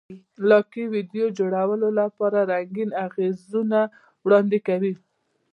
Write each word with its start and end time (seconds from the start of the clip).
لایکي 0.49 0.83
د 0.87 0.91
ویډیو 0.93 1.25
جوړولو 1.39 1.89
لپاره 1.99 2.39
رنګین 2.51 2.89
اغېزونه 3.05 3.79
وړاندې 4.25 4.59
کوي. 4.67 4.93